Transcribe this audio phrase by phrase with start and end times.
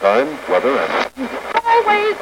[0.00, 0.90] time, weather, and
[1.64, 2.16] Highways.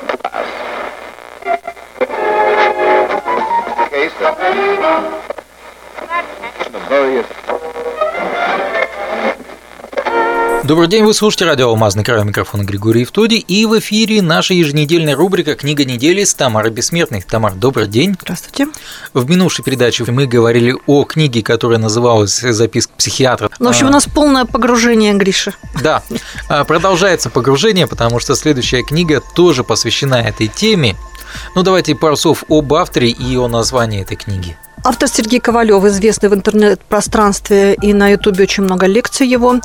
[3.91, 4.31] case uh,
[6.65, 7.27] of the various
[10.67, 14.53] Добрый день, вы слушаете радио «Алмазный край», у микрофона Григорий Евтодий, и в эфире наша
[14.53, 17.23] еженедельная рубрика «Книга недели» с Тамарой Бессмертной.
[17.23, 18.17] Тамар, добрый день.
[18.21, 18.67] Здравствуйте.
[19.15, 23.49] В минувшей передаче мы говорили о книге, которая называлась «Записка психиатра».
[23.61, 25.55] Ну, в общем, у нас полное погружение, Гриша.
[25.81, 26.03] Да,
[26.49, 30.97] А, продолжается погружение, потому что следующая книга тоже посвящена этой теме.
[31.55, 34.57] Ну, давайте пару слов об авторе и о названии этой книги.
[34.89, 39.57] Автор Сергей Ковалев, известный в интернет-пространстве и на Ютубе очень много лекций его.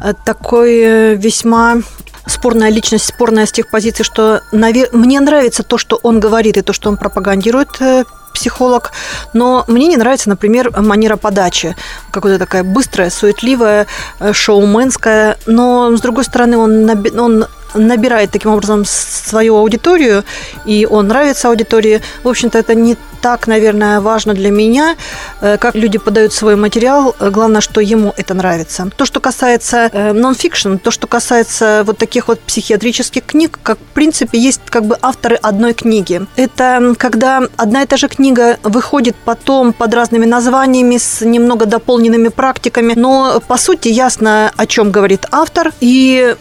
[0.00, 1.78] Э, Такой э, весьма
[2.26, 6.72] спорная личность, спорная с тех позиций, что мне нравится то, что он говорит и то,
[6.72, 8.92] что он пропагандирует э, психолог,
[9.32, 11.74] но мне не нравится, например, манера подачи.
[12.12, 13.88] Какая-то такая быстрая, суетливая,
[14.30, 16.88] шоуменская, но, с другой стороны, он,
[17.18, 20.24] он набирает таким образом свою аудиторию,
[20.64, 22.00] и он нравится аудитории.
[22.22, 24.96] В общем-то, это не так, наверное, важно для меня,
[25.40, 27.14] э, как люди подают свой материал.
[27.18, 28.90] Э, Главное, что ему это нравится.
[28.96, 33.94] То, что касается э, нон-фикшн, то, что касается вот таких вот психиатрических книг, как, в
[33.94, 36.26] принципе, есть как бы авторы одной книги.
[36.36, 42.28] Это когда одна и та же книга выходит потом под разными названиями, с немного дополненными
[42.28, 46.36] практиками, но, по сути, ясно, о чем говорит автор, и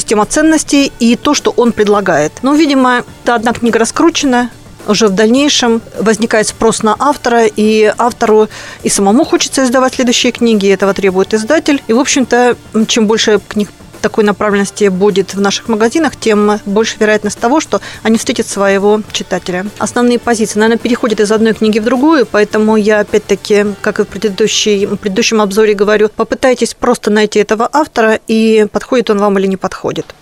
[0.00, 2.32] система ценностей и то, что он предлагает.
[2.42, 4.50] Ну, видимо, это одна книга раскручена,
[4.86, 8.48] уже в дальнейшем возникает спрос на автора, и автору
[8.82, 11.82] и самому хочется издавать следующие книги, этого требует издатель.
[11.86, 12.56] И, в общем-то,
[12.86, 13.68] чем больше книг
[14.00, 19.66] такой направленности будет в наших магазинах, тем больше вероятность того, что они встретят своего читателя.
[19.78, 24.08] Основные позиции, наверное, переходят из одной книги в другую, поэтому я опять-таки, как и в
[24.08, 29.46] предыдущей, в предыдущем обзоре говорю, попытайтесь просто найти этого автора, и подходит он вам или
[29.46, 30.14] не подходит.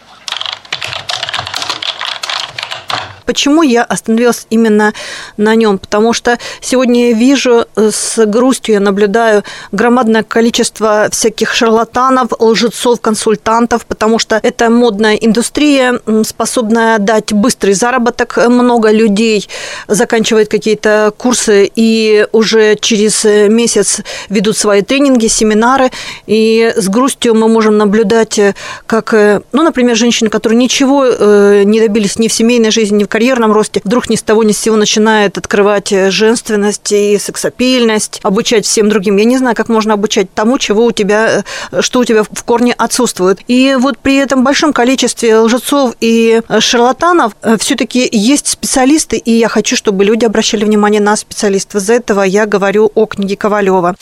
[3.28, 4.94] Почему я остановилась именно
[5.36, 5.76] на нем?
[5.76, 13.02] Потому что сегодня я вижу, э, с грустью я наблюдаю громадное количество всяких шарлатанов, лжецов,
[13.02, 18.38] консультантов, потому что это модная индустрия, способная дать быстрый заработок.
[18.48, 19.46] Много людей
[19.88, 24.00] заканчивают какие-то курсы и уже через э, месяц
[24.30, 25.90] ведут свои тренинги, семинары.
[26.26, 28.54] И с грустью мы можем наблюдать, э,
[28.86, 33.04] как, э, ну, например, женщины, которые ничего э, не добились ни в семейной жизни, ни
[33.04, 37.18] в карьерном росте, вдруг ни с того ни с сего начинают открывать э, женственность и
[37.18, 39.16] сексапильность, обучать всем другим.
[39.16, 41.42] Я не знаю, как можно обучать тому, чего у тебя,
[41.72, 43.40] э, что у тебя в корне отсутствует.
[43.48, 49.48] И вот при этом большом количестве лжецов и э, шарлатанов все-таки есть специалисты, и я
[49.48, 51.82] хочу, чтобы люди обращали внимание на специалистов.
[51.82, 53.96] Из-за этого я говорю о книге Ковалева.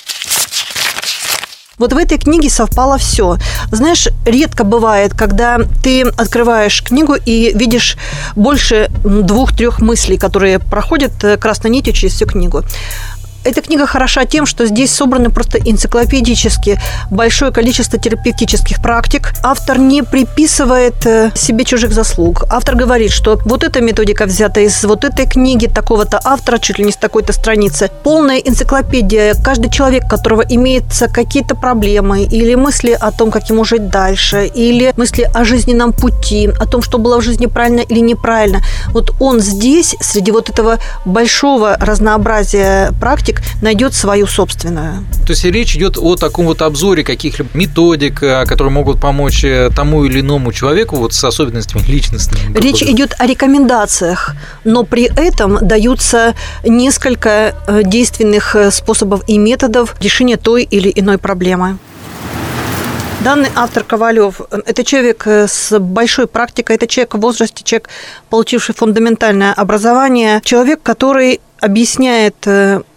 [1.79, 3.37] Вот в этой книге совпало все.
[3.71, 7.99] Знаешь, редко бывает, когда ты открываешь книгу и видишь
[8.35, 12.63] больше двух-трех мыслей, которые проходят э, красной нитью через всю книгу.
[13.47, 16.81] Эта книга хороша тем, что здесь собраны просто энциклопедически
[17.13, 19.35] большое количество терапевтических практик.
[19.45, 22.43] Автор не приписывает э, себе чужих заслуг.
[22.51, 26.85] Автор говорит, что вот эта методика взята из вот этой книги такого-то автора, чуть ли
[26.87, 27.89] не с такой-то страницы.
[28.03, 29.35] Полная энциклопедия.
[29.45, 34.47] Каждый человек, у которого имеются какие-то проблемы или мысли о том, как ему жить дальше,
[34.47, 38.61] или мысли о жизненном пути, о том, что было в жизни правильно или неправильно.
[38.89, 45.05] Вот он здесь, среди вот этого большого разнообразия практик, найдет свою собственную.
[45.27, 49.71] То есть речь идет о таком вот обзоре каких-либо методик, э, которые могут помочь э,
[49.75, 52.57] тому или иному человеку вот с особенностями личностными.
[52.59, 60.37] Речь идет о рекомендациях, но при этом даются несколько э, действенных способов и методов решения
[60.37, 61.79] той или иной проблемы.
[63.25, 67.89] Данный автор Ковалев– это человек с большой практикой, это человек в возрасте, человек,
[68.31, 72.37] получивший фундаментальное образование, человек, который объясняет,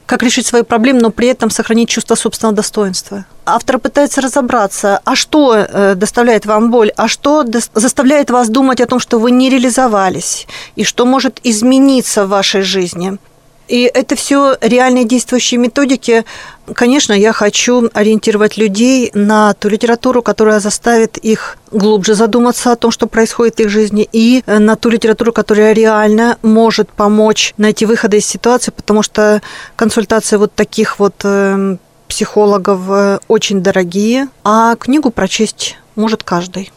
[0.10, 3.26] как решить свои проблемы, но при этом сохранить чувство собственного достоинства.
[3.46, 8.88] Автор пытается разобраться, а что э, доставляет вам боль, а что заставляет вас думать о
[8.88, 13.20] том, что вы не реализовались, и что может измениться в вашей жизни.
[13.70, 16.26] И это все реальные действующие методики.
[16.74, 22.90] Конечно, я хочу ориентировать людей на ту литературу, которая заставит их глубже задуматься о том,
[22.90, 27.86] что происходит в их жизни, и э, на ту литературу, которая реально может помочь найти
[27.86, 29.42] выходы из ситуации, потому что
[29.76, 31.78] консультации вот таких вот э,
[32.08, 36.72] психологов э, очень дорогие, а книгу прочесть может каждый.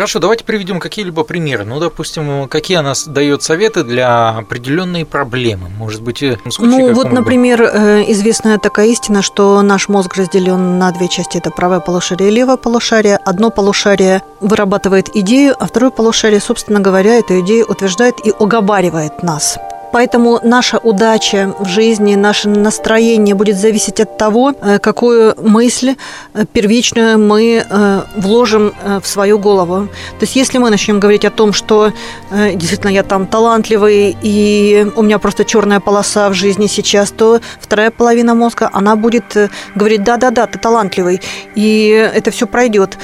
[0.00, 1.66] Хорошо, давайте приведем какие-либо примеры.
[1.66, 5.68] Ну, допустим, какие она дает советы для определенной проблемы?
[5.68, 10.90] Может быть, э, ну вот, например, э, известная такая истина, что наш мозг разделен на
[10.92, 13.18] две части: это правое полушарие и левое полушарие.
[13.18, 19.58] Одно полушарие вырабатывает идею, а второе полушарие, собственно говоря, эту идею утверждает и уговаривает нас.
[19.92, 25.96] Поэтому наша удача в жизни, наше настроение будет зависеть от того, э, какую мысль
[26.34, 28.72] э, первичную мы э, вложим
[29.02, 29.88] в свою голову.
[30.18, 31.92] То есть если мы начнем говорить о том, что
[32.30, 37.90] действительно я там талантливый и у меня просто черная полоса в жизни сейчас, то вторая
[37.90, 39.36] половина мозга, она будет
[39.74, 41.20] говорить, да-да-да, ты талантливый,
[41.54, 42.98] и это все пройдет.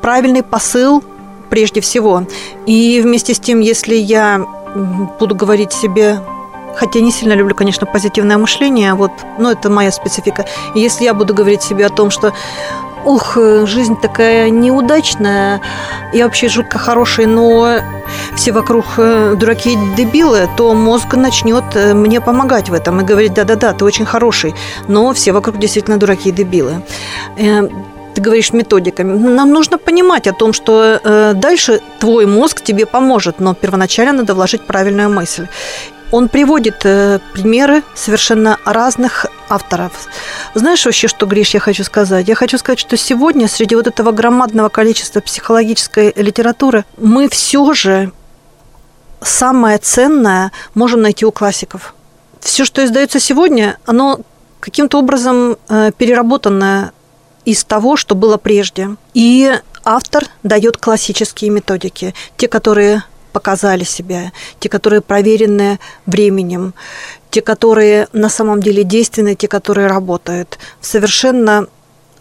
[0.00, 1.02] Правильный посыл
[1.48, 2.26] прежде всего.
[2.66, 4.44] И вместе с тем, если я
[5.18, 6.20] буду говорить себе
[6.78, 10.44] Хотя не сильно люблю, конечно, позитивное мышление, вот, но это моя специфика.
[10.76, 12.32] Если я буду говорить себе о том, что
[13.04, 15.60] ух, жизнь такая неудачная,
[16.12, 17.80] я вообще жутко хороший, но
[18.36, 23.04] все вокруг э, дураки и дебилы, то мозг начнет э, мне помогать в этом и
[23.04, 24.54] говорить, да-да-да, ты очень хороший,
[24.86, 26.82] но все вокруг действительно дураки и дебилы
[27.36, 27.68] э,
[28.18, 29.16] ты говоришь методиками.
[29.16, 34.34] Нам нужно понимать о том, что э, дальше твой мозг тебе поможет, но первоначально надо
[34.34, 35.46] вложить правильную мысль.
[36.10, 39.92] Он приводит э, примеры совершенно разных авторов.
[40.54, 42.26] Знаешь вообще, что, Гриш, я хочу сказать?
[42.26, 48.10] Я хочу сказать, что сегодня среди вот этого громадного количества психологической литературы мы все же
[49.22, 51.94] самое ценное можем найти у классиков.
[52.40, 54.18] Все, что издается сегодня, оно
[54.58, 56.92] каким-то образом э, переработанное
[57.48, 58.96] из того, что было прежде.
[59.14, 59.50] И
[59.82, 66.74] автор дает классические методики, те, которые показали себя, те, которые проверены временем,
[67.30, 71.68] те, которые на самом деле действенны, те, которые работают в совершенно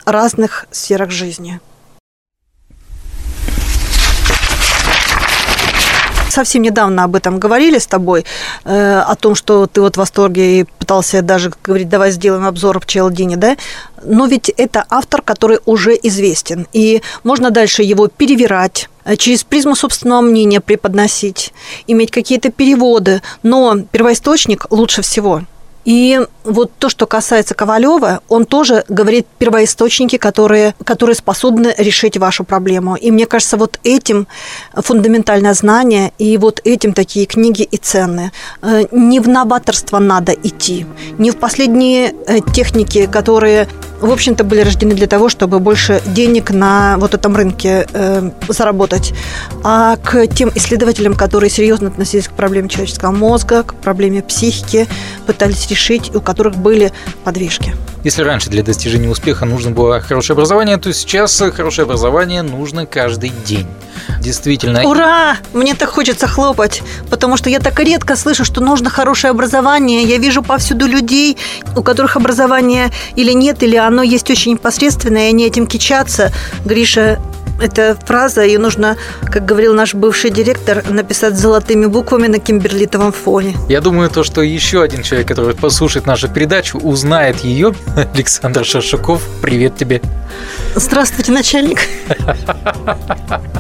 [0.06, 1.60] разных сферах жизни.
[6.38, 8.24] Совсем недавно об этом говорили с тобой,
[8.64, 12.80] э, о том, что ты вот в восторге и пытался даже говорить, давай сделаем обзор
[12.80, 13.58] в Челдине, да?
[14.04, 19.76] Но ведь это автор, который уже известен, и можно дальше его перевирать, э, через призму
[19.76, 21.54] собственного мнения преподносить,
[21.88, 25.42] иметь какие-то переводы, но первоисточник лучше всего–
[25.88, 32.44] и вот то, что касается Ковалева, он тоже говорит первоисточники, которые, которые способны решить вашу
[32.44, 32.98] проблему.
[32.98, 34.28] И мне кажется, вот этим
[34.76, 38.34] фундаментальное знание и вот этим такие книги и ценные.
[38.62, 40.86] Э, не в новаторство надо идти,
[41.18, 43.70] не в последние э, техники, которые,
[44.00, 49.14] в общем-то, были рождены для того, чтобы больше денег на вот этом рынке э, заработать,
[49.64, 54.88] а к тем исследователям, которые серьезно относились к проблеме человеческого мозга, к проблеме психики,
[55.26, 56.92] пытались решить у которых были
[57.24, 57.76] подвижки.
[58.04, 63.32] Если раньше для достижения успеха нужно было хорошее образование, то сейчас хорошее образование нужно каждый
[63.46, 63.68] день.
[64.28, 64.84] Действительно.
[64.84, 65.38] Ура!
[65.54, 70.04] Мне так хочется хлопать, потому что я так редко слышу, что нужно хорошее образование.
[70.04, 71.38] Я вижу повсюду людей,
[71.78, 76.34] у которых образование или нет, или оно есть очень непосредственное, и они этим кичатся.
[76.66, 77.20] Гриша,
[77.62, 78.98] эта фраза, ее нужно,
[79.32, 83.56] как говорил наш бывший директор, написать золотыми буквами на кимберлитовом фоне.
[83.70, 87.74] Я думаю, то, что еще один человек, который послушает нашу передачу, узнает ее.
[88.14, 90.02] Александр Шашуков, привет тебе.
[90.76, 91.80] Здравствуйте, начальник.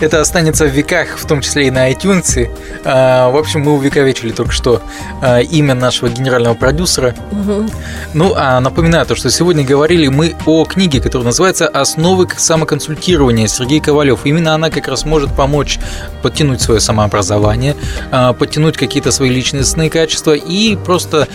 [0.00, 2.50] Это останется в веках, в том числе и на iTunes.
[2.84, 4.82] А, в общем, мы увековечили только что
[5.22, 7.14] а, имя нашего генерального продюсера.
[7.30, 7.66] Угу.
[8.14, 13.80] Ну, а напоминаю то, что сегодня говорили мы о книге, которая называется «Основы самоконсультирования» Сергей
[13.80, 14.20] Ковалев.
[14.24, 15.78] Именно она как раз может помочь
[16.22, 17.76] подтянуть свое самообразование,
[18.10, 21.28] а, подтянуть какие-то свои личностные качества и просто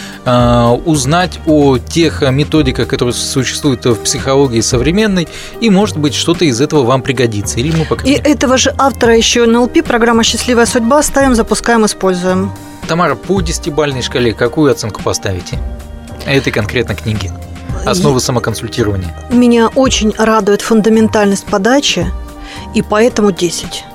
[0.86, 5.28] узнать о тех методиках, которые существуют в психологии современной,
[5.62, 7.60] и, может быть, что-то из этого вам пригодится.
[7.60, 12.52] Или мы по И этого же автора еще НЛП, программа «Счастливая судьба» ставим, запускаем, используем.
[12.88, 15.60] Тамара, по десятибальной шкале какую оценку поставите
[16.26, 17.32] этой конкретно книги?
[17.86, 19.16] Основы самоконсультирования.
[19.30, 22.08] Меня очень радует фундаментальность подачи,
[22.74, 23.86] и поэтому 10.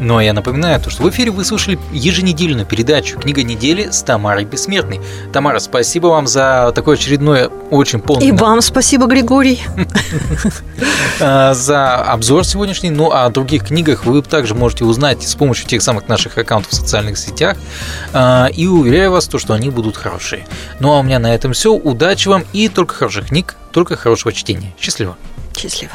[0.00, 4.44] Но я напоминаю, то, что в эфире вы слушали еженедельную передачу «Книга недели» с Тамарой
[4.44, 5.00] Бессмертной.
[5.32, 8.26] Тамара, спасибо вам за такое очередное очень полное...
[8.26, 9.60] И вам спасибо, Григорий.
[11.22, 12.88] А, за обзор сегодняшний.
[12.88, 16.72] Ну, а о других книгах вы также можете узнать с помощью тех самых наших аккаунтов
[16.72, 17.58] в социальных сетях.
[18.14, 20.46] А, и уверяю вас, то, что они будут хорошие.
[20.78, 21.72] Ну, а у меня на этом все.
[21.72, 24.72] Удачи вам и только хороших книг, только хорошего чтения.
[24.78, 25.16] Счастливо.
[25.56, 25.92] Счастливо.